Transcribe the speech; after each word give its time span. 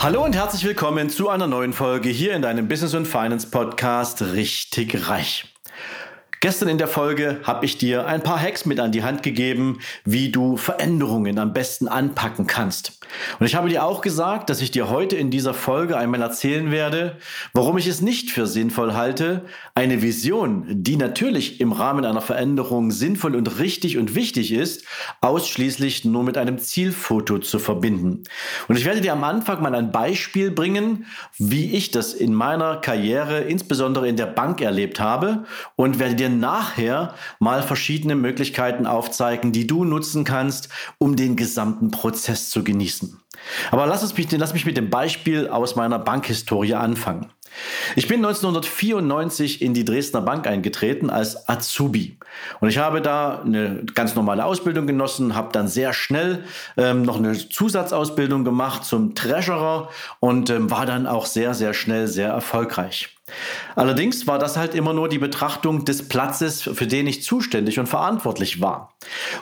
Hallo 0.00 0.24
und 0.24 0.36
herzlich 0.36 0.64
willkommen 0.64 1.10
zu 1.10 1.28
einer 1.28 1.48
neuen 1.48 1.72
Folge 1.72 2.08
hier 2.08 2.34
in 2.34 2.42
deinem 2.42 2.68
Business 2.68 2.94
und 2.94 3.06
Finance 3.06 3.50
Podcast 3.50 4.22
Richtig 4.22 5.08
Reich. 5.08 5.44
Gestern 6.40 6.68
in 6.68 6.78
der 6.78 6.86
Folge 6.86 7.40
habe 7.42 7.66
ich 7.66 7.78
dir 7.78 8.06
ein 8.06 8.22
paar 8.22 8.40
Hacks 8.40 8.64
mit 8.64 8.78
an 8.78 8.92
die 8.92 9.02
Hand 9.02 9.24
gegeben, 9.24 9.80
wie 10.04 10.30
du 10.30 10.56
Veränderungen 10.56 11.36
am 11.40 11.52
besten 11.52 11.88
anpacken 11.88 12.46
kannst. 12.46 13.00
Und 13.40 13.46
ich 13.46 13.56
habe 13.56 13.68
dir 13.68 13.84
auch 13.84 14.02
gesagt, 14.02 14.48
dass 14.48 14.60
ich 14.60 14.70
dir 14.70 14.88
heute 14.88 15.16
in 15.16 15.30
dieser 15.30 15.52
Folge 15.52 15.96
einmal 15.96 16.22
erzählen 16.22 16.70
werde, 16.70 17.16
warum 17.54 17.76
ich 17.76 17.88
es 17.88 18.02
nicht 18.02 18.30
für 18.30 18.46
sinnvoll 18.46 18.94
halte, 18.94 19.46
eine 19.74 20.00
Vision, 20.00 20.66
die 20.68 20.96
natürlich 20.96 21.60
im 21.60 21.72
Rahmen 21.72 22.04
einer 22.04 22.20
Veränderung 22.20 22.92
sinnvoll 22.92 23.34
und 23.34 23.58
richtig 23.58 23.98
und 23.98 24.14
wichtig 24.14 24.52
ist, 24.52 24.84
ausschließlich 25.20 26.04
nur 26.04 26.22
mit 26.22 26.38
einem 26.38 26.58
Zielfoto 26.58 27.38
zu 27.38 27.58
verbinden. 27.58 28.22
Und 28.68 28.76
ich 28.76 28.84
werde 28.84 29.00
dir 29.00 29.12
am 29.12 29.24
Anfang 29.24 29.60
mal 29.60 29.74
ein 29.74 29.90
Beispiel 29.90 30.52
bringen, 30.52 31.06
wie 31.36 31.72
ich 31.72 31.90
das 31.90 32.14
in 32.14 32.32
meiner 32.32 32.76
Karriere, 32.76 33.40
insbesondere 33.40 34.06
in 34.06 34.16
der 34.16 34.26
Bank 34.26 34.60
erlebt 34.60 35.00
habe 35.00 35.44
und 35.74 35.98
werde 35.98 36.14
dir 36.14 36.27
dir 36.28 36.36
nachher 36.36 37.14
mal 37.38 37.62
verschiedene 37.62 38.14
Möglichkeiten 38.14 38.86
aufzeigen, 38.86 39.52
die 39.52 39.66
du 39.66 39.84
nutzen 39.84 40.24
kannst, 40.24 40.68
um 40.98 41.16
den 41.16 41.36
gesamten 41.36 41.90
Prozess 41.90 42.50
zu 42.50 42.64
genießen. 42.64 43.20
Aber 43.70 43.86
lass, 43.86 44.02
es 44.02 44.16
mich, 44.16 44.30
lass 44.32 44.52
mich 44.52 44.66
mit 44.66 44.76
dem 44.76 44.90
Beispiel 44.90 45.48
aus 45.48 45.76
meiner 45.76 45.98
Bankhistorie 45.98 46.74
anfangen. 46.74 47.30
Ich 47.96 48.06
bin 48.08 48.24
1994 48.24 49.62
in 49.62 49.74
die 49.74 49.84
Dresdner 49.84 50.20
Bank 50.20 50.46
eingetreten 50.46 51.10
als 51.10 51.48
Azubi. 51.48 52.18
Und 52.60 52.68
ich 52.68 52.78
habe 52.78 53.00
da 53.00 53.40
eine 53.40 53.84
ganz 53.94 54.14
normale 54.14 54.44
Ausbildung 54.44 54.86
genossen, 54.86 55.34
habe 55.34 55.52
dann 55.52 55.68
sehr 55.68 55.92
schnell 55.92 56.44
ähm, 56.76 57.02
noch 57.02 57.16
eine 57.16 57.32
Zusatzausbildung 57.36 58.44
gemacht 58.44 58.84
zum 58.84 59.14
Treasurer 59.14 59.88
und 60.20 60.50
ähm, 60.50 60.70
war 60.70 60.86
dann 60.86 61.06
auch 61.06 61.26
sehr, 61.26 61.54
sehr 61.54 61.74
schnell 61.74 62.06
sehr 62.06 62.28
erfolgreich. 62.28 63.17
Allerdings 63.76 64.26
war 64.26 64.38
das 64.38 64.56
halt 64.56 64.74
immer 64.74 64.92
nur 64.92 65.08
die 65.08 65.18
Betrachtung 65.18 65.84
des 65.84 66.08
Platzes, 66.08 66.62
für 66.62 66.86
den 66.86 67.06
ich 67.06 67.22
zuständig 67.22 67.78
und 67.78 67.86
verantwortlich 67.86 68.60
war. 68.60 68.94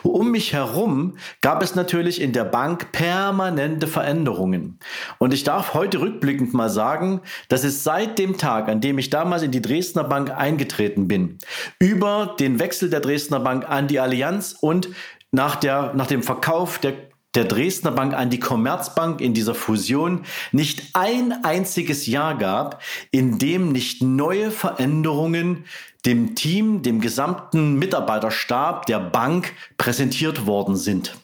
Um 0.03 0.31
mich 0.31 0.53
herum 0.53 1.17
gab 1.41 1.63
es 1.63 1.75
natürlich 1.75 2.21
in 2.21 2.33
der 2.33 2.45
Bank 2.45 2.91
permanente 2.91 3.87
Veränderungen. 3.87 4.79
Und 5.17 5.33
ich 5.33 5.43
darf 5.43 5.73
heute 5.73 6.01
rückblickend 6.01 6.53
mal 6.53 6.69
sagen, 6.69 7.21
dass 7.49 7.63
es 7.63 7.83
seit 7.83 8.19
dem 8.19 8.37
Tag, 8.37 8.67
an 8.69 8.81
dem 8.81 8.97
ich 8.97 9.09
damals 9.09 9.43
in 9.43 9.51
die 9.51 9.61
Dresdner 9.61 10.03
Bank 10.03 10.31
eingetreten 10.31 11.07
bin, 11.07 11.37
über 11.79 12.35
den 12.39 12.59
Wechsel 12.59 12.89
der 12.89 12.99
Dresdner 12.99 13.39
Bank 13.39 13.69
an 13.69 13.87
die 13.87 13.99
Allianz 13.99 14.55
und 14.59 14.89
nach, 15.31 15.55
der, 15.55 15.93
nach 15.93 16.07
dem 16.07 16.23
Verkauf 16.23 16.79
der 16.79 16.93
der 17.37 17.45
Dresdner 17.45 17.91
Bank 17.91 18.15
an 18.15 18.31
die 18.31 18.39
Commerzbank 18.39 19.21
in 19.21 19.35
dieser 19.35 19.53
Fusion 19.53 20.25
nicht 20.51 20.81
ein 20.93 21.43
einziges 21.43 22.07
Jahr 22.07 22.35
gab, 22.35 22.81
in 23.11 23.37
dem 23.37 23.71
nicht 23.71 24.01
neue 24.01 24.49
Veränderungen 24.49 25.65
dem 26.03 26.33
Team, 26.33 26.81
dem 26.81 26.99
gesamten 26.99 27.75
Mitarbeiterstab 27.75 28.87
der 28.87 28.99
Bank 28.99 29.53
präsentiert 29.77 30.47
worden 30.47 30.75
sind. 30.75 31.15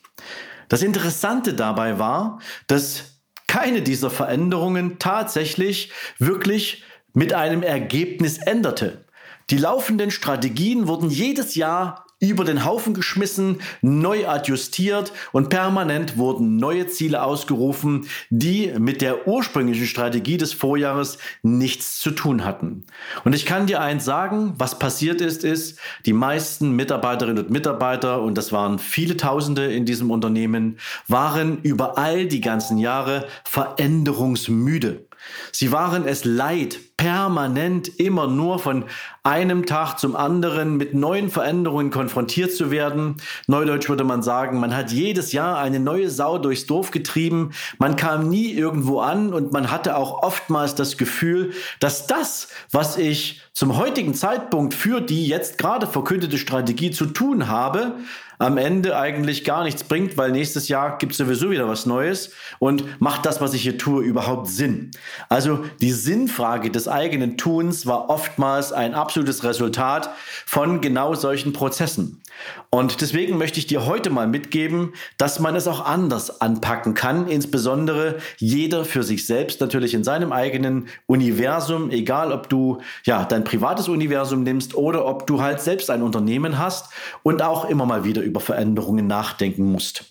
Das 0.69 0.84
Interessante 0.84 1.56
dabei 1.56 1.97
war, 1.97 2.40
dass 2.68 3.19
keine 3.47 3.81
dieser 3.81 4.12
Veränderungen 4.12 5.00
tatsächlich 5.00 5.91
wirklich 6.19 6.84
mit 7.13 7.34
einem 7.34 7.63
Ergebnis 7.63 8.38
änderte. 8.38 9.06
Die 9.50 9.57
laufenden 9.57 10.12
Strategien 10.12 10.88
wurden 10.88 11.09
jedes 11.09 11.56
Jahr 11.56 12.06
über 12.29 12.45
den 12.45 12.66
Haufen 12.66 12.94
geschmissen, 12.94 13.61
neu 13.81 14.28
adjustiert 14.28 15.13
und 15.31 15.50
permanent 15.50 16.17
wurden 16.17 16.57
neue 16.57 16.88
Ziele 16.88 17.23
ausgerufen, 17.23 18.07
die 18.29 18.73
mit 18.78 19.01
der 19.01 19.28
ursprünglichen 19.28 19.88
Strategie 19.88 20.38
des 20.38 20.53
Vorjahres 20.53 21.17
nichts 21.41 22.00
zu 22.00 22.11
tun 22.11 22.45
hatten. 22.45 22.85
Und 23.23 23.34
ich 23.34 23.45
kann 23.45 23.67
dir 23.67 23.81
eins 23.81 24.06
sagen, 24.06 24.53
was 24.57 24.79
passiert 24.79 25.22
ist, 25.22 25.44
ist, 25.44 25.79
die 26.06 26.13
meisten 26.13 26.72
Mitarbeiterinnen 26.72 27.45
und 27.45 27.51
Mitarbeiter, 27.51 28.22
und 28.22 28.38
das 28.38 28.51
waren 28.51 28.79
viele 28.79 29.17
Tausende 29.17 29.72
in 29.72 29.85
diesem 29.85 30.11
Unternehmen, 30.11 30.78
waren 31.07 31.61
über 31.61 31.97
all 31.97 32.25
die 32.25 32.41
ganzen 32.41 32.78
Jahre 32.78 33.28
veränderungsmüde. 33.44 35.05
Sie 35.51 35.72
waren 35.72 36.07
es 36.07 36.25
leid, 36.25 36.79
permanent 36.97 38.00
immer 38.00 38.28
nur 38.28 38.59
von 38.59 38.85
einem 39.23 39.66
Tag 39.66 40.00
zum 40.00 40.16
anderen 40.16 40.78
mit 40.78 40.94
neuen 40.94 41.29
Veränderungen 41.29 41.91
konfrontiert 41.91 42.53
zu 42.53 42.72
werden. 42.72 43.17
Neudeutsch 43.47 43.89
würde 43.89 44.03
man 44.03 44.23
sagen, 44.23 44.59
man 44.59 44.75
hat 44.75 44.91
jedes 44.91 45.31
Jahr 45.31 45.57
eine 45.57 45.79
neue 45.79 46.09
Sau 46.09 46.38
durchs 46.38 46.66
Dorf 46.66 46.91
getrieben, 46.91 47.51
man 47.78 47.95
kam 47.95 48.29
nie 48.29 48.51
irgendwo 48.51 49.00
an 49.00 49.34
und 49.34 49.51
man 49.51 49.72
hatte 49.72 49.95
auch 49.97 50.23
oftmals 50.23 50.75
das 50.75 50.97
Gefühl, 50.97 51.53
dass 51.79 52.07
das, 52.07 52.50
was 52.72 52.97
ich 52.97 53.41
zum 53.53 53.78
heutigen 53.78 54.13
Zeitpunkt 54.13 54.73
für 54.73 55.01
die 55.01 55.28
jetzt 55.28 55.57
gerade 55.57 55.88
verkündete 55.88 56.38
Strategie 56.38 56.91
zu 56.91 57.05
tun 57.05 57.47
habe, 57.47 57.97
am 58.44 58.58
Ende 58.58 58.98
eigentlich 58.98 59.46
gar 59.46 59.64
nichts 59.64 59.86
bringt, 59.86 60.18
weil 60.18 60.31
nächstes 60.31 60.68
Jahr 60.68 60.98
gibt 60.98 61.14
es 61.14 61.18
sowieso 61.18 61.50
wieder 61.50 61.70
was 61.70 61.86
Neues 61.86 62.31
und 62.59 63.00
macht 63.00 63.26
das, 63.26 63.40
was 63.40 63.54
ich 63.54 63.62
hier 63.62 63.78
tue, 63.78 64.04
überhaupt 64.04 64.48
Sinn? 64.48 64.92
Also 65.30 65.64
die 65.81 65.94
Sinnfrage 65.94 66.70
des 66.70 66.90
eigenen 66.90 67.38
Tuns 67.38 67.86
war 67.86 68.09
oftmals 68.09 68.74
ein 68.74 68.96
absolutes 68.96 69.46
Resultat 69.46 70.09
von 70.46 70.82
genau 70.82 71.16
solchen 71.16 71.53
Prozessen. 71.53 72.22
Und 72.70 73.02
deswegen 73.02 73.38
möchte 73.38 73.59
ich 73.59 73.68
dir 73.68 73.86
heute 73.86 74.09
mal 74.09 74.28
mitgeben, 74.28 74.94
dass 75.18 75.40
man 75.40 75.56
es 75.56 75.68
auch 75.68 75.86
anders 75.86 76.42
anpacken 76.42 76.96
kann, 76.96 77.28
insbesondere 77.28 78.18
jeder 78.38 78.84
für 78.84 79.03
sich 79.03 79.28
selbst 79.28 79.62
natürlich 79.62 79.94
in 79.94 80.03
seinem 80.03 80.32
eigenen 80.32 80.88
Universum, 81.06 81.92
egal 81.92 82.32
ob 82.32 82.50
du 82.50 82.82
ja 83.06 83.26
dein 83.26 83.44
privates 83.44 83.88
Universum 83.88 84.42
nimmst 84.42 84.74
oder 84.74 85.06
ob 85.06 85.28
du 85.28 85.42
halt 85.42 85.62
selbst 85.62 85.92
ein 85.92 86.02
Unternehmen 86.02 86.58
hast 86.58 86.92
und 87.22 87.44
auch 87.44 87.70
immer 87.70 87.86
mal 87.86 88.03
wieder 88.03 88.24
über 88.24 88.33
Veränderungen 88.40 89.08
nachdenken 89.08 89.72
musst. 89.72 90.06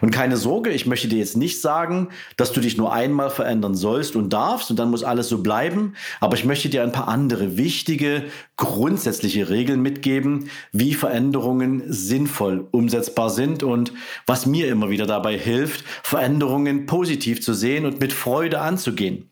Und 0.00 0.10
keine 0.10 0.36
Sorge, 0.36 0.70
ich 0.70 0.86
möchte 0.86 1.08
dir 1.08 1.18
jetzt 1.18 1.36
nicht 1.36 1.60
sagen, 1.60 2.08
dass 2.36 2.52
du 2.52 2.60
dich 2.60 2.78
nur 2.78 2.92
einmal 2.92 3.28
verändern 3.28 3.74
sollst 3.74 4.16
und 4.16 4.32
darfst 4.32 4.70
und 4.70 4.78
dann 4.78 4.90
muss 4.90 5.04
alles 5.04 5.28
so 5.28 5.42
bleiben, 5.42 5.94
aber 6.20 6.36
ich 6.36 6.44
möchte 6.44 6.70
dir 6.70 6.82
ein 6.82 6.92
paar 6.92 7.08
andere 7.08 7.58
wichtige, 7.58 8.24
grundsätzliche 8.56 9.50
Regeln 9.50 9.82
mitgeben, 9.82 10.50
wie 10.72 10.94
Veränderungen 10.94 11.82
sinnvoll 11.86 12.66
umsetzbar 12.70 13.28
sind 13.28 13.62
und 13.62 13.92
was 14.26 14.46
mir 14.46 14.68
immer 14.68 14.88
wieder 14.88 15.06
dabei 15.06 15.36
hilft, 15.38 15.84
Veränderungen 16.02 16.86
positiv 16.86 17.42
zu 17.42 17.52
sehen 17.52 17.84
und 17.84 18.00
mit 18.00 18.12
Freude 18.12 18.60
anzugehen. 18.60 19.28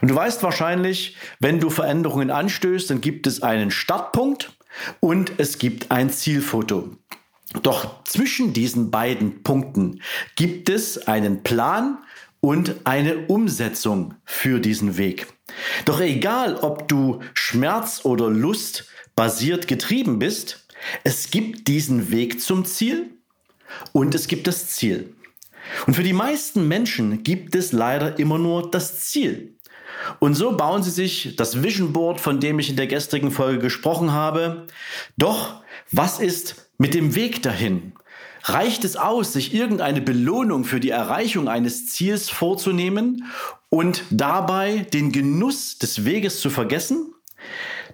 Und 0.00 0.10
du 0.10 0.14
weißt 0.14 0.42
wahrscheinlich, 0.42 1.16
wenn 1.40 1.60
du 1.60 1.70
Veränderungen 1.70 2.30
anstößt, 2.30 2.90
dann 2.90 3.00
gibt 3.00 3.26
es 3.26 3.42
einen 3.42 3.70
Startpunkt 3.70 4.52
und 5.00 5.32
es 5.38 5.58
gibt 5.58 5.90
ein 5.90 6.10
Zielfoto. 6.10 6.90
Doch 7.62 8.04
zwischen 8.04 8.52
diesen 8.52 8.90
beiden 8.90 9.42
Punkten 9.42 10.02
gibt 10.34 10.68
es 10.68 11.06
einen 11.06 11.42
Plan 11.42 11.98
und 12.40 12.76
eine 12.84 13.26
Umsetzung 13.26 14.14
für 14.24 14.60
diesen 14.60 14.96
Weg. 14.96 15.26
Doch 15.84 16.00
egal, 16.00 16.56
ob 16.56 16.88
du 16.88 17.20
Schmerz 17.34 18.04
oder 18.04 18.28
Lust 18.28 18.88
basiert 19.14 19.68
getrieben 19.68 20.18
bist, 20.18 20.66
es 21.04 21.30
gibt 21.30 21.68
diesen 21.68 22.10
Weg 22.10 22.40
zum 22.40 22.64
Ziel 22.64 23.10
und 23.92 24.14
es 24.14 24.28
gibt 24.28 24.46
das 24.46 24.68
Ziel. 24.68 25.14
Und 25.86 25.94
für 25.94 26.02
die 26.02 26.12
meisten 26.12 26.68
Menschen 26.68 27.22
gibt 27.22 27.54
es 27.54 27.72
leider 27.72 28.18
immer 28.18 28.38
nur 28.38 28.70
das 28.70 29.00
Ziel. 29.00 29.56
Und 30.20 30.34
so 30.34 30.56
bauen 30.56 30.82
sie 30.82 30.90
sich 30.90 31.34
das 31.36 31.62
Vision 31.62 31.92
Board, 31.92 32.20
von 32.20 32.38
dem 32.38 32.58
ich 32.58 32.70
in 32.70 32.76
der 32.76 32.86
gestrigen 32.86 33.30
Folge 33.30 33.58
gesprochen 33.58 34.12
habe. 34.12 34.66
Doch 35.16 35.62
was 35.90 36.20
ist 36.20 36.65
mit 36.78 36.94
dem 36.94 37.14
Weg 37.14 37.42
dahin? 37.42 37.92
Reicht 38.44 38.84
es 38.84 38.96
aus, 38.96 39.32
sich 39.32 39.54
irgendeine 39.54 40.00
Belohnung 40.00 40.64
für 40.64 40.78
die 40.78 40.90
Erreichung 40.90 41.48
eines 41.48 41.88
Ziels 41.88 42.30
vorzunehmen 42.30 43.24
und 43.70 44.04
dabei 44.10 44.86
den 44.92 45.10
Genuss 45.10 45.78
des 45.78 46.04
Weges 46.04 46.40
zu 46.40 46.48
vergessen? 46.50 47.12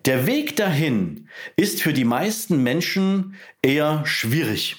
Der 0.05 0.27
Weg 0.27 0.57
dahin 0.57 1.29
ist 1.57 1.81
für 1.81 1.93
die 1.93 2.05
meisten 2.05 2.63
Menschen 2.63 3.37
eher 3.63 4.05
schwierig. 4.05 4.77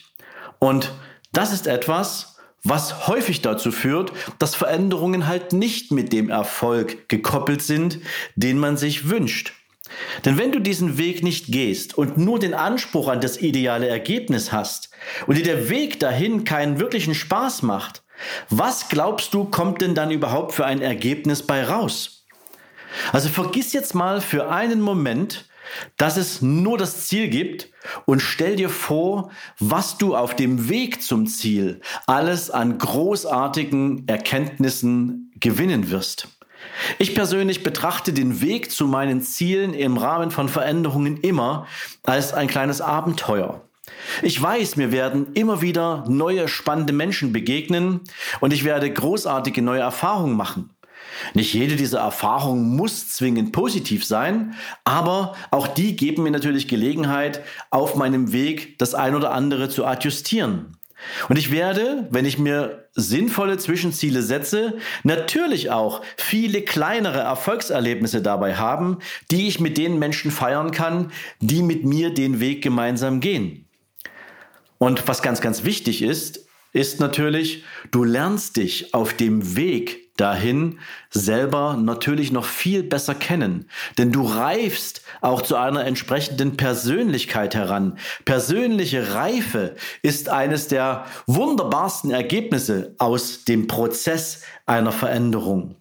Und 0.60 0.94
das 1.32 1.54
ist 1.54 1.66
etwas, 1.66 2.38
was 2.64 3.08
häufig 3.08 3.42
dazu 3.42 3.72
führt, 3.72 4.12
dass 4.40 4.56
Veränderungen 4.56 5.28
halt 5.28 5.54
nicht 5.54 5.92
mit 5.92 6.14
dem 6.14 6.30
Erfolg 6.30 7.10
gekoppelt 7.10 7.62
sind, 7.62 8.00
den 8.36 8.58
man 8.58 8.78
sich 8.78 9.10
wünscht. 9.10 9.54
Denn 10.24 10.38
wenn 10.38 10.52
du 10.52 10.60
diesen 10.60 10.98
Weg 10.98 11.24
nicht 11.24 11.48
gehst 11.48 11.98
und 11.98 12.18
nur 12.18 12.40
den 12.40 12.54
Anspruch 12.54 13.10
an 13.10 13.22
das 13.22 13.38
ideale 13.38 13.88
Ergebnis 13.88 14.52
hast 14.52 14.90
und 15.28 15.38
dir 15.38 15.44
der 15.44 15.70
Weg 15.70 16.00
dahin 16.00 16.46
keinen 16.46 16.80
wirklichen 16.80 17.16
Spaß 17.16 17.64
macht, 17.64 18.04
was 18.50 18.88
glaubst 18.90 19.34
du, 19.34 19.46
kommt 19.46 19.82
denn 19.82 19.96
dann 19.96 20.12
überhaupt 20.12 20.54
für 20.54 20.66
ein 20.66 20.82
Ergebnis 20.82 21.44
bei 21.44 21.64
raus? 21.64 22.26
Also 23.12 23.28
vergiss 23.28 23.74
jetzt 23.74 23.96
mal 23.96 24.22
für 24.22 24.50
einen 24.50 24.80
Moment, 24.80 25.46
dass 25.98 26.18
es 26.18 26.42
nur 26.42 26.78
das 26.78 27.08
Ziel 27.08 27.30
gibt 27.30 27.70
und 28.06 28.22
stell 28.22 28.56
dir 28.56 28.70
vor, 28.70 29.32
was 29.60 29.98
du 29.98 30.16
auf 30.16 30.36
dem 30.36 30.70
Weg 30.70 31.02
zum 31.02 31.26
Ziel 31.26 31.82
alles 32.06 32.52
an 32.52 32.78
großartigen 32.78 34.08
Erkenntnissen 34.08 35.32
gewinnen 35.40 35.90
wirst. 35.90 36.28
Ich 37.00 37.16
persönlich 37.16 37.64
betrachte 37.64 38.14
den 38.14 38.42
Weg 38.42 38.72
zu 38.72 38.88
meinen 38.88 39.22
Zielen 39.22 39.74
im 39.74 39.98
Rahmen 39.98 40.32
von 40.32 40.50
Veränderungen 40.50 41.18
immer 41.18 41.68
als 42.04 42.34
ein 42.34 42.48
kleines 42.48 42.82
Abenteuer. 42.82 43.62
Ich 44.22 44.42
weiß, 44.42 44.76
mir 44.76 44.92
werden 44.92 45.34
immer 45.34 45.62
wieder 45.62 46.06
neue 46.08 46.48
spannende 46.48 46.94
Menschen 46.94 47.34
begegnen 47.34 48.02
und 48.40 48.54
ich 48.54 48.64
werde 48.64 48.92
großartige 48.92 49.62
neue 49.62 49.82
Erfahrungen 49.82 50.36
machen. 50.36 50.70
Nicht 51.34 51.54
jede 51.54 51.76
dieser 51.76 52.00
Erfahrungen 52.00 52.76
muss 52.76 53.10
zwingend 53.10 53.52
positiv 53.52 54.06
sein, 54.06 54.56
aber 54.84 55.36
auch 55.52 55.68
die 55.68 55.96
geben 55.96 56.24
mir 56.24 56.32
natürlich 56.32 56.68
Gelegenheit, 56.68 57.44
auf 57.70 57.96
meinem 57.96 58.34
Weg 58.34 58.80
das 58.80 58.96
ein 58.96 59.16
oder 59.16 59.32
andere 59.32 59.70
zu 59.70 59.86
adjustieren. 59.86 60.78
Und 61.30 61.38
ich 61.38 61.52
werde, 61.52 62.08
wenn 62.10 62.26
ich 62.26 62.38
mir 62.38 62.88
sinnvolle 62.94 63.58
Zwischenziele 63.58 64.22
setze, 64.22 64.78
natürlich 65.04 65.72
auch 65.72 66.02
viele 66.18 66.62
kleinere 66.62 67.20
Erfolgserlebnisse 67.20 68.22
dabei 68.22 68.56
haben, 68.56 69.00
die 69.32 69.48
ich 69.48 69.60
mit 69.60 69.78
den 69.78 70.00
Menschen 70.00 70.32
feiern 70.32 70.72
kann, 70.72 71.12
die 71.40 71.64
mit 71.64 71.86
mir 71.86 72.14
den 72.14 72.40
Weg 72.40 72.64
gemeinsam 72.64 73.20
gehen. 73.20 73.68
Und 74.78 75.08
was 75.08 75.22
ganz, 75.22 75.40
ganz 75.40 75.64
wichtig 75.64 76.02
ist, 76.02 76.43
ist 76.74 77.00
natürlich, 77.00 77.64
du 77.92 78.04
lernst 78.04 78.58
dich 78.58 78.94
auf 78.94 79.14
dem 79.14 79.56
Weg 79.56 80.04
dahin 80.18 80.80
selber 81.10 81.76
natürlich 81.80 82.32
noch 82.32 82.46
viel 82.46 82.84
besser 82.84 83.16
kennen. 83.16 83.68
Denn 83.98 84.12
du 84.12 84.24
reifst 84.24 85.02
auch 85.22 85.42
zu 85.42 85.56
einer 85.56 85.86
entsprechenden 85.86 86.58
Persönlichkeit 86.58 87.56
heran. 87.56 87.98
Persönliche 88.26 89.14
Reife 89.16 89.76
ist 90.02 90.30
eines 90.30 90.68
der 90.68 91.06
wunderbarsten 91.26 92.12
Ergebnisse 92.12 92.96
aus 93.00 93.46
dem 93.46 93.68
Prozess 93.68 94.42
einer 94.66 94.92
Veränderung. 94.92 95.76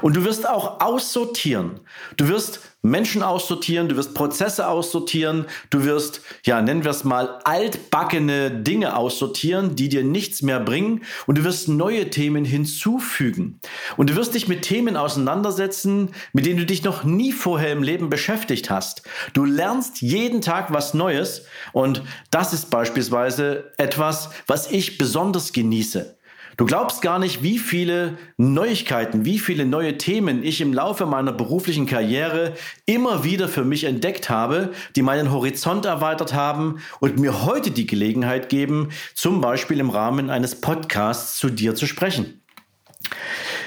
Und 0.00 0.16
du 0.16 0.24
wirst 0.24 0.48
auch 0.48 0.80
aussortieren. 0.80 1.80
Du 2.16 2.28
wirst 2.28 2.60
Menschen 2.84 3.22
aussortieren, 3.22 3.88
du 3.88 3.96
wirst 3.96 4.12
Prozesse 4.12 4.66
aussortieren, 4.66 5.46
du 5.70 5.84
wirst, 5.84 6.20
ja, 6.44 6.60
nennen 6.60 6.82
wir 6.82 6.90
es 6.90 7.04
mal, 7.04 7.38
altbackene 7.44 8.50
Dinge 8.50 8.96
aussortieren, 8.96 9.76
die 9.76 9.88
dir 9.88 10.02
nichts 10.02 10.42
mehr 10.42 10.58
bringen 10.58 11.04
und 11.26 11.38
du 11.38 11.44
wirst 11.44 11.68
neue 11.68 12.10
Themen 12.10 12.44
hinzufügen. 12.44 13.60
Und 13.96 14.10
du 14.10 14.16
wirst 14.16 14.34
dich 14.34 14.48
mit 14.48 14.62
Themen 14.62 14.96
auseinandersetzen, 14.96 16.10
mit 16.32 16.44
denen 16.44 16.58
du 16.58 16.66
dich 16.66 16.82
noch 16.82 17.04
nie 17.04 17.30
vorher 17.30 17.70
im 17.70 17.84
Leben 17.84 18.10
beschäftigt 18.10 18.68
hast. 18.68 19.02
Du 19.32 19.44
lernst 19.44 20.02
jeden 20.02 20.40
Tag 20.40 20.72
was 20.72 20.92
Neues 20.92 21.46
und 21.72 22.02
das 22.32 22.52
ist 22.52 22.68
beispielsweise 22.70 23.72
etwas, 23.76 24.30
was 24.48 24.68
ich 24.72 24.98
besonders 24.98 25.52
genieße. 25.52 26.16
Du 26.56 26.66
glaubst 26.66 27.00
gar 27.00 27.18
nicht, 27.18 27.42
wie 27.42 27.58
viele 27.58 28.18
Neuigkeiten, 28.36 29.24
wie 29.24 29.38
viele 29.38 29.64
neue 29.64 29.96
Themen 29.96 30.44
ich 30.44 30.60
im 30.60 30.74
Laufe 30.74 31.06
meiner 31.06 31.32
beruflichen 31.32 31.86
Karriere 31.86 32.54
immer 32.84 33.24
wieder 33.24 33.48
für 33.48 33.64
mich 33.64 33.84
entdeckt 33.84 34.28
habe, 34.28 34.72
die 34.94 35.02
meinen 35.02 35.32
Horizont 35.32 35.86
erweitert 35.86 36.34
haben 36.34 36.82
und 37.00 37.18
mir 37.18 37.46
heute 37.46 37.70
die 37.70 37.86
Gelegenheit 37.86 38.50
geben, 38.50 38.90
zum 39.14 39.40
Beispiel 39.40 39.80
im 39.80 39.88
Rahmen 39.88 40.28
eines 40.28 40.60
Podcasts 40.60 41.38
zu 41.38 41.48
dir 41.48 41.74
zu 41.74 41.86
sprechen. 41.86 42.42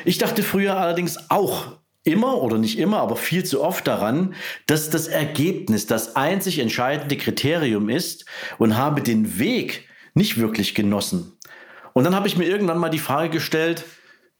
Ich 0.03 0.19
dachte 0.19 0.43
früher 0.43 0.77
allerdings 0.77 1.31
auch 1.31 1.77
immer 2.03 2.39
oder 2.43 2.59
nicht 2.59 2.77
immer, 2.77 2.99
aber 2.99 3.15
viel 3.15 3.43
zu 3.43 3.63
oft 3.63 3.87
daran, 3.87 4.35
dass 4.67 4.91
das 4.91 5.07
Ergebnis 5.07 5.87
das 5.87 6.15
einzig 6.15 6.59
entscheidende 6.59 7.17
Kriterium 7.17 7.89
ist 7.89 8.25
und 8.59 8.77
habe 8.77 9.01
den 9.01 9.39
Weg 9.39 9.89
nicht 10.13 10.37
wirklich 10.37 10.75
genossen. 10.75 11.34
Und 11.95 12.03
dann 12.03 12.13
habe 12.13 12.27
ich 12.27 12.35
mir 12.35 12.45
irgendwann 12.45 12.77
mal 12.77 12.89
die 12.89 12.99
Frage 12.99 13.29
gestellt, 13.29 13.85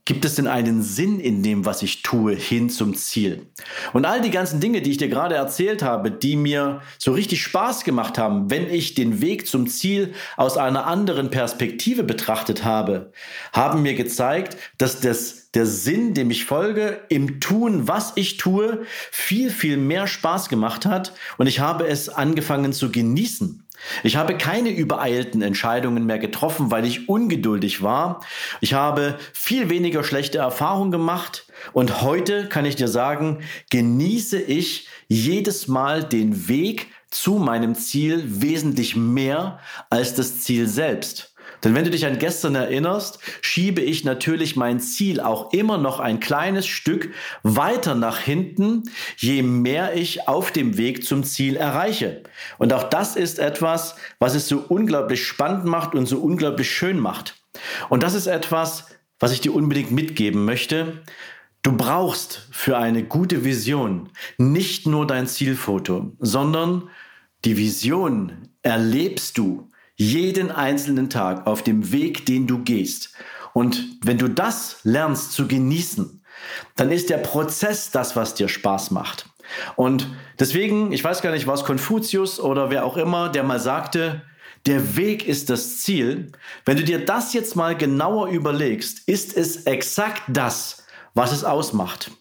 gibt 0.04 0.26
es 0.26 0.36
denn 0.36 0.46
einen 0.46 0.84
Sinn 0.84 1.22
in 1.22 1.42
dem, 1.42 1.66
was 1.66 1.82
ich 1.82 2.04
tue, 2.04 2.36
hin 2.36 2.70
zum 2.70 2.96
Ziel? 2.96 3.48
Und 3.94 4.06
all 4.06 4.22
die 4.22 4.30
ganzen 4.30 4.60
Dinge, 4.60 4.82
die 4.82 4.92
ich 4.92 4.98
dir 4.98 5.08
gerade 5.08 5.36
erzählt 5.36 5.82
habe, 5.82 6.12
die 6.12 6.36
mir 6.36 6.82
so 7.00 7.14
richtig 7.14 7.42
Spaß 7.42 7.86
gemacht 7.86 8.18
haben, 8.18 8.52
wenn 8.52 8.70
ich 8.70 8.94
den 8.94 9.22
Weg 9.22 9.48
zum 9.48 9.68
Ziel 9.68 10.14
aus 10.36 10.58
einer 10.58 10.86
anderen 10.86 11.30
Perspektive 11.30 12.04
betrachtet 12.04 12.66
habe, 12.66 13.14
haben 13.54 13.82
mir 13.84 13.96
gezeigt, 13.96 14.58
dass 14.78 15.00
das 15.00 15.50
der 15.54 15.66
Sinn, 15.66 16.14
dem 16.14 16.30
ich 16.32 16.44
folge, 16.44 17.00
im 17.08 17.40
Tun, 17.40 17.88
was 17.88 18.12
ich 18.16 18.36
tue, 18.36 18.86
viel, 19.12 19.50
viel 19.50 19.78
mehr 19.78 20.08
Spaß 20.08 20.50
gemacht 20.50 20.86
hat 20.86 21.14
und 21.38 21.48
ich 21.48 21.62
habe 21.62 21.88
es 21.88 22.10
angefangen 22.10 22.74
zu 22.74 22.92
genießen. 22.92 23.65
Ich 24.04 24.16
habe 24.16 24.38
keine 24.38 24.70
übereilten 24.70 25.42
Entscheidungen 25.42 26.06
mehr 26.06 26.20
getroffen, 26.20 26.72
weil 26.72 26.86
ich 26.86 27.10
ungeduldig 27.10 27.82
war. 27.82 28.22
Ich 28.62 28.74
habe 28.74 29.18
viel 29.34 29.70
weniger 29.70 30.04
schlechte 30.04 30.40
Erfahrungen 30.40 30.92
gemacht 30.92 31.48
und 31.74 32.02
heute 32.02 32.48
kann 32.48 32.66
ich 32.66 32.76
dir 32.76 32.88
sagen, 32.88 33.40
genieße 33.70 34.42
ich 34.42 34.88
jedes 35.08 35.68
Mal 35.68 36.04
den 36.04 36.48
Weg 36.48 36.88
zu 37.10 37.36
meinem 37.36 37.76
Ziel 37.76 38.24
wesentlich 38.42 38.96
mehr 38.96 39.60
als 39.90 40.16
das 40.16 40.42
Ziel 40.42 40.68
selbst. 40.68 41.35
Denn 41.66 41.74
wenn 41.74 41.84
du 41.84 41.90
dich 41.90 42.06
an 42.06 42.20
gestern 42.20 42.54
erinnerst, 42.54 43.18
schiebe 43.42 43.82
ich 43.82 44.04
natürlich 44.04 44.56
mein 44.56 44.80
Ziel 44.80 45.20
auch 45.20 45.52
immer 45.52 45.80
noch 45.80 46.00
ein 46.00 46.20
kleines 46.20 46.68
Stück 46.68 47.10
weiter 47.42 47.96
nach 47.96 48.20
hinten, 48.20 48.84
je 49.18 49.42
mehr 49.42 49.96
ich 49.96 50.28
auf 50.28 50.52
dem 50.52 50.78
Weg 50.78 51.04
zum 51.04 51.24
Ziel 51.24 51.56
erreiche. 51.56 52.22
Und 52.60 52.72
auch 52.72 52.84
das 52.84 53.16
ist 53.16 53.40
etwas, 53.40 53.96
was 54.20 54.36
es 54.36 54.48
so 54.48 54.64
unglaublich 54.70 55.26
spannend 55.26 55.66
macht 55.66 55.96
und 55.96 56.06
so 56.06 56.20
unglaublich 56.20 56.70
schön 56.70 57.00
macht. 57.00 57.36
Und 57.90 58.04
das 58.04 58.14
ist 58.14 58.28
etwas, 58.28 58.86
was 59.20 59.32
ich 59.32 59.42
dir 59.42 59.56
unbedingt 59.56 59.90
mitgeben 59.90 60.46
möchte. 60.46 61.02
Du 61.64 61.76
brauchst 61.76 62.48
für 62.52 62.78
eine 62.78 63.04
gute 63.04 63.44
Vision 63.44 64.10
nicht 64.38 64.86
nur 64.86 65.08
dein 65.08 65.26
Zielfoto, 65.26 66.12
sondern 66.20 66.90
die 67.44 67.58
Vision 67.58 68.50
erlebst 68.62 69.40
du 69.40 69.68
jeden 69.96 70.52
einzelnen 70.52 71.10
Tag 71.10 71.48
auf 71.48 71.64
dem 71.64 71.92
Weg, 71.92 72.26
den 72.26 72.48
du 72.48 72.64
gehst. 72.64 73.14
Und 73.54 74.00
wenn 74.04 74.18
du 74.18 74.28
das 74.28 74.80
lernst 74.84 75.32
zu 75.32 75.48
genießen, 75.48 76.22
dann 76.76 76.92
ist 76.92 77.10
der 77.10 77.18
Prozess 77.18 77.92
das, 77.92 78.16
was 78.16 78.34
dir 78.34 78.50
Spaß 78.50 78.92
macht. 78.92 79.30
Und 79.76 80.10
deswegen, 80.40 80.92
ich 80.92 81.04
weiß 81.04 81.22
gar 81.22 81.32
nicht, 81.32 81.48
was 81.48 81.64
Konfuzius 81.64 82.40
oder 82.40 82.70
wer 82.70 82.86
auch 82.86 82.98
immer, 82.98 83.30
der 83.30 83.44
mal 83.44 83.60
sagte, 83.60 84.24
der 84.66 84.98
Weg 84.98 85.28
ist 85.28 85.50
das 85.50 85.82
Ziel. 85.82 86.32
Wenn 86.66 86.78
du 86.78 86.84
dir 86.84 87.06
das 87.06 87.34
jetzt 87.34 87.56
mal 87.56 87.78
genauer 87.78 88.30
überlegst, 88.30 89.08
ist 89.08 89.38
es 89.38 89.64
exakt 89.64 90.24
das, 90.28 90.86
was 91.14 91.32
es 91.32 91.44
ausmacht. 91.44 92.12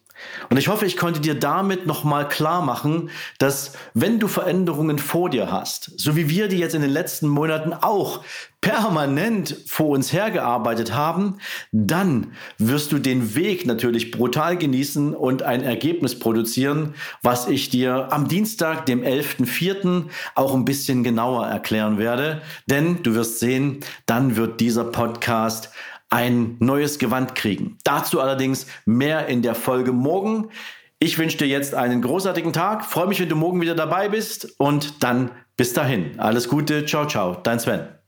Und 0.50 0.56
ich 0.56 0.68
hoffe, 0.68 0.86
ich 0.86 0.96
konnte 0.96 1.20
dir 1.20 1.34
damit 1.34 1.86
nochmal 1.86 2.28
klar 2.28 2.62
machen, 2.62 3.10
dass 3.38 3.72
wenn 3.94 4.18
du 4.20 4.28
Veränderungen 4.28 4.98
vor 4.98 5.30
dir 5.30 5.50
hast, 5.50 5.98
so 5.98 6.16
wie 6.16 6.28
wir 6.28 6.48
die 6.48 6.58
jetzt 6.58 6.74
in 6.74 6.82
den 6.82 6.90
letzten 6.90 7.28
Monaten 7.28 7.72
auch 7.72 8.22
permanent 8.64 9.58
vor 9.66 9.88
uns 9.88 10.10
hergearbeitet 10.10 10.94
haben, 10.94 11.36
dann 11.70 12.32
wirst 12.56 12.92
du 12.92 12.98
den 12.98 13.34
Weg 13.34 13.66
natürlich 13.66 14.10
brutal 14.10 14.56
genießen 14.56 15.14
und 15.14 15.42
ein 15.42 15.62
Ergebnis 15.62 16.18
produzieren, 16.18 16.94
was 17.22 17.46
ich 17.46 17.68
dir 17.68 18.10
am 18.10 18.26
Dienstag, 18.26 18.86
dem 18.86 19.02
11.04. 19.02 20.04
auch 20.34 20.54
ein 20.54 20.64
bisschen 20.64 21.04
genauer 21.04 21.46
erklären 21.46 21.98
werde. 21.98 22.40
Denn 22.66 23.02
du 23.02 23.14
wirst 23.14 23.38
sehen, 23.38 23.80
dann 24.06 24.36
wird 24.36 24.60
dieser 24.60 24.84
Podcast 24.84 25.70
ein 26.14 26.56
neues 26.60 27.00
Gewand 27.00 27.34
kriegen. 27.34 27.76
Dazu 27.82 28.20
allerdings 28.20 28.68
mehr 28.86 29.26
in 29.26 29.42
der 29.42 29.56
Folge 29.56 29.90
morgen. 29.90 30.48
Ich 31.00 31.18
wünsche 31.18 31.38
dir 31.38 31.48
jetzt 31.48 31.74
einen 31.74 32.02
großartigen 32.02 32.52
Tag, 32.52 32.84
freue 32.84 33.08
mich, 33.08 33.18
wenn 33.20 33.28
du 33.28 33.34
morgen 33.34 33.60
wieder 33.60 33.74
dabei 33.74 34.08
bist 34.08 34.54
und 34.58 35.02
dann 35.02 35.32
bis 35.56 35.72
dahin. 35.72 36.20
Alles 36.20 36.48
Gute, 36.48 36.86
ciao, 36.86 37.06
ciao, 37.06 37.34
dein 37.42 37.58
Sven. 37.58 38.03